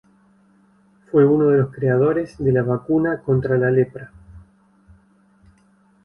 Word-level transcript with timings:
Fue 1.11 1.27
uno 1.27 1.45
de 1.49 1.59
los 1.59 1.71
creadores 1.71 2.35
de 2.39 2.51
la 2.51 2.63
vacuna 2.63 3.19
contra 3.21 3.55
la 3.55 3.69
lepra. 3.69 4.11